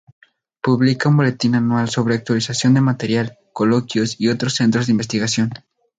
Publica 0.63 1.09
un 1.09 1.17
boletín 1.17 1.53
anual 1.53 1.87
sobre 1.87 2.15
actualización 2.15 2.73
de 2.73 2.81
material, 2.81 3.37
coloquios 3.53 4.19
y 4.19 4.29
otros 4.29 4.55
centros 4.55 4.87
de 4.87 4.93
investigación. 4.93 5.51